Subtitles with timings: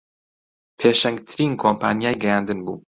[0.79, 2.77] پێشەنگترین کۆمپانیای گەیاندن بوو